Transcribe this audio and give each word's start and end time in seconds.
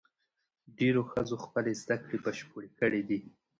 ډېرو 0.77 1.01
ښځو 1.11 1.35
خپلې 1.45 1.71
زدهکړې 1.81 2.17
بشپړې 2.25 2.69
کړې 2.79 3.01
دي. 3.09 3.19